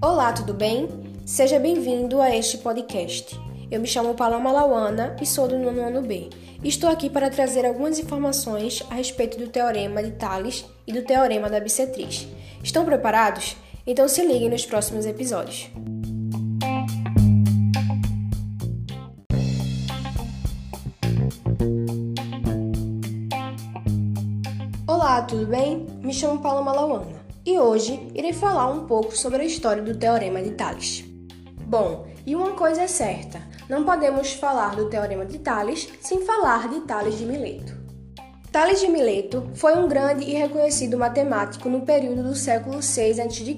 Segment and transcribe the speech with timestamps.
[0.00, 0.88] Olá, tudo bem?
[1.26, 3.38] Seja bem-vindo a este podcast.
[3.70, 6.30] Eu me chamo Paloma Lauana e sou do nono ano B.
[6.64, 11.50] Estou aqui para trazer algumas informações a respeito do Teorema de Tales e do Teorema
[11.50, 12.26] da Bissetriz.
[12.62, 13.56] Estão preparados?
[13.86, 15.70] Então se liguem nos próximos episódios.
[24.88, 25.86] Olá, tudo bem?
[26.02, 30.40] Me chamo Paloma Lauana e hoje irei falar um pouco sobre a história do Teorema
[30.40, 31.04] de Tales.
[31.66, 33.38] Bom, e uma coisa é certa:
[33.68, 37.76] não podemos falar do Teorema de Tales sem falar de Tales de Mileto.
[38.50, 43.56] Tales de Mileto foi um grande e reconhecido matemático no período do século VI a.C.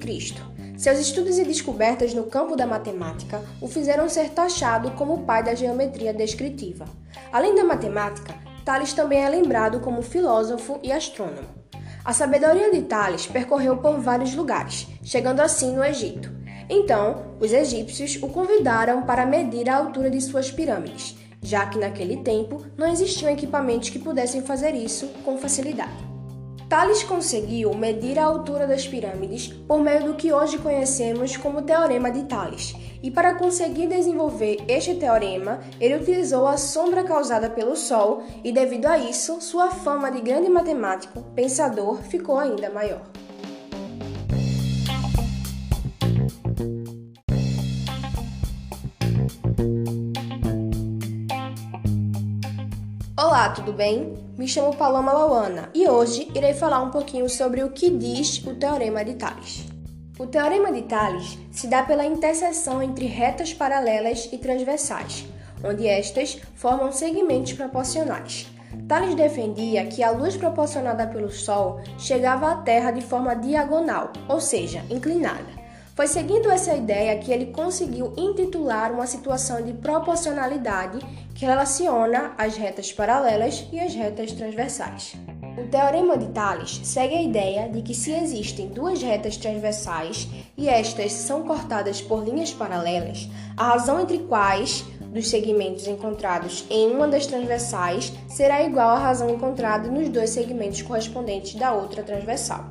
[0.77, 5.45] Seus estudos e descobertas no campo da matemática o fizeram ser taxado como o pai
[5.45, 6.87] da geometria descritiva.
[7.33, 8.35] Além da matemática,
[8.71, 11.49] Tales também é lembrado como filósofo e astrônomo.
[12.05, 16.31] A sabedoria de Tales percorreu por vários lugares, chegando assim no Egito.
[16.69, 22.19] Então, os egípcios o convidaram para medir a altura de suas pirâmides, já que naquele
[22.19, 26.10] tempo não existiam equipamentos que pudessem fazer isso com facilidade.
[26.71, 32.13] Tales conseguiu medir a altura das pirâmides por meio do que hoje conhecemos como Teorema
[32.13, 38.23] de Tales, e para conseguir desenvolver este teorema, ele utilizou a sombra causada pelo Sol,
[38.45, 43.03] e devido a isso, sua fama de grande matemático, pensador, ficou ainda maior.
[53.23, 54.15] Olá, tudo bem?
[54.39, 58.55] Me chamo Paloma Lauana e hoje irei falar um pouquinho sobre o que diz o
[58.55, 59.67] Teorema de Tales.
[60.19, 65.27] O Teorema de Tales se dá pela interseção entre retas paralelas e transversais,
[65.63, 68.47] onde estas formam segmentos proporcionais.
[68.89, 74.41] Tales defendia que a luz proporcionada pelo Sol chegava à Terra de forma diagonal, ou
[74.41, 75.60] seja, inclinada.
[75.95, 80.99] Foi seguindo essa ideia que ele conseguiu intitular uma situação de proporcionalidade
[81.35, 85.15] que relaciona as retas paralelas e as retas transversais.
[85.59, 90.69] O teorema de Tales segue a ideia de que se existem duas retas transversais e
[90.69, 97.09] estas são cortadas por linhas paralelas, a razão entre quais dos segmentos encontrados em uma
[97.09, 102.69] das transversais será igual à razão encontrada nos dois segmentos correspondentes da outra transversal.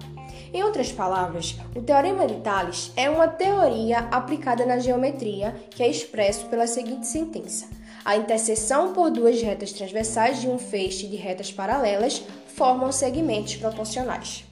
[0.53, 5.87] Em outras palavras, o Teorema de Tales é uma teoria aplicada na geometria que é
[5.87, 7.67] expresso pela seguinte sentença:
[8.03, 14.43] a interseção por duas retas transversais de um feixe de retas paralelas formam segmentos proporcionais.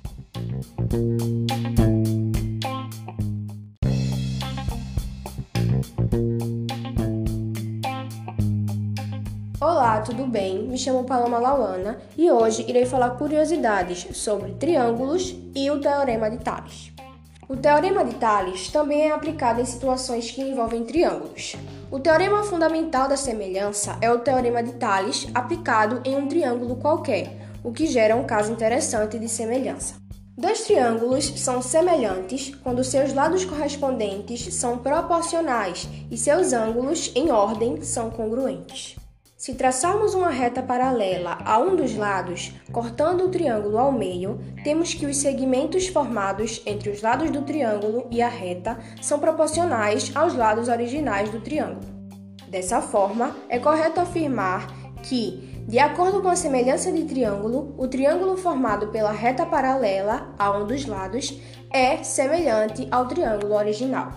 [9.59, 10.68] Olá, tudo bem?
[10.68, 16.38] Me chamo Paloma Lauana e hoje irei falar curiosidades sobre triângulos e o Teorema de
[16.38, 16.91] Tales.
[17.50, 21.56] O Teorema de Tales também é aplicado em situações que envolvem triângulos.
[21.90, 27.35] O teorema fundamental da semelhança é o Teorema de Tales aplicado em um triângulo qualquer,
[27.63, 29.96] o que gera um caso interessante de semelhança.
[30.38, 37.81] Dois triângulos são semelhantes quando seus lados correspondentes são proporcionais e seus ângulos, em ordem,
[37.81, 38.96] são congruentes.
[39.47, 44.94] Se traçarmos uma reta paralela a um dos lados, cortando o triângulo ao meio, temos
[44.94, 50.35] que os segmentos formados entre os lados do triângulo e a reta são proporcionais aos
[50.35, 51.88] lados originais do triângulo.
[52.50, 54.68] Dessa forma, é correto afirmar
[55.03, 60.52] que, de acordo com a semelhança de triângulo, o triângulo formado pela reta paralela a
[60.52, 61.40] um dos lados
[61.72, 64.12] é semelhante ao triângulo original.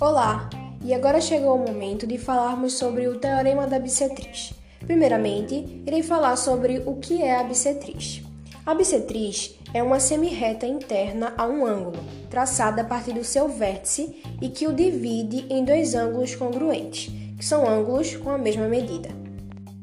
[0.00, 0.48] Olá!
[0.82, 4.54] E agora chegou o momento de falarmos sobre o Teorema da Bissetriz.
[4.86, 8.22] Primeiramente, irei falar sobre o que é a bissetriz.
[8.64, 14.22] A bissetriz é uma semirreta interna a um ângulo, traçada a partir do seu vértice
[14.40, 19.10] e que o divide em dois ângulos congruentes, que são ângulos com a mesma medida.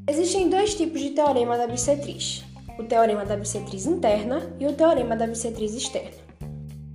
[0.09, 2.43] Existem dois tipos de teorema da bissetriz:
[2.79, 6.25] o teorema da bissetriz interna e o teorema da bissetriz externa.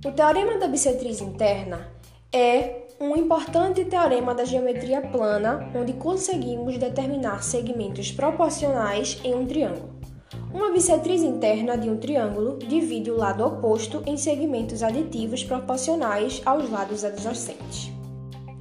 [0.05, 1.87] O teorema da bissetriz interna
[2.29, 9.93] é um importante teorema da geometria plana, onde conseguimos determinar segmentos proporcionais em um triângulo.
[10.53, 16.69] Uma bissetriz interna de um triângulo divide o lado oposto em segmentos aditivos proporcionais aos
[16.69, 17.91] lados adjacentes.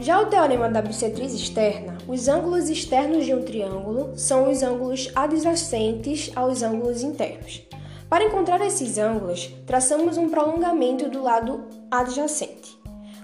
[0.01, 5.09] Já o teorema da bissetriz externa, os ângulos externos de um triângulo são os ângulos
[5.15, 7.63] adjacentes aos ângulos internos.
[8.09, 12.82] Para encontrar esses ângulos, traçamos um prolongamento do lado adjacente.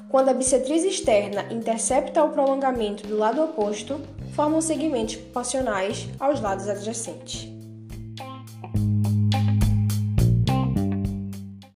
[0.09, 4.01] Quando a bissetriz externa intercepta o prolongamento do lado oposto,
[4.35, 7.58] formam segmentos proporcionais aos lados adjacentes.